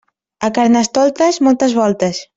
A 0.45 0.49
Carnestoltes, 0.55 1.39
moltes 1.49 1.75
voltes. 1.83 2.15